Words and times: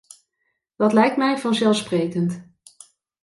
Dat 0.75 0.93
lijkt 0.93 1.17
mij 1.17 1.37
vanzelfsprekend. 1.37 2.45